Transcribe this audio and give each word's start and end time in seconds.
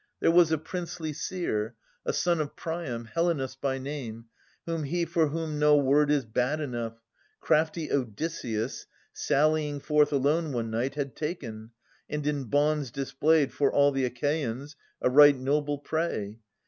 There 0.19 0.31
was 0.31 0.51
a 0.51 0.57
princely 0.57 1.13
seer, 1.13 1.75
A 2.07 2.11
son 2.11 2.41
of 2.41 2.55
Priam, 2.55 3.05
Helenus 3.05 3.55
by 3.55 3.77
name, 3.77 4.25
Whom 4.65 4.85
he 4.85 5.05
for 5.05 5.27
whom 5.27 5.59
no 5.59 5.77
word 5.77 6.09
is 6.09 6.25
bad 6.25 6.59
enough, 6.59 7.03
Crafty 7.39 7.91
Odysseus, 7.91 8.87
sallying 9.13 9.79
forth 9.79 10.11
alone 10.11 10.53
One 10.53 10.71
night, 10.71 10.95
had 10.95 11.15
taken, 11.15 11.69
and 12.09 12.25
in 12.25 12.45
bonds 12.45 12.89
displayed 12.89 13.53
'Fore 13.53 13.71
all 13.71 13.91
the 13.91 14.05
Achaeans, 14.05 14.75
a 15.03 15.09
right 15.11 15.35
noble 15.37 15.77
prey. 15.77 16.39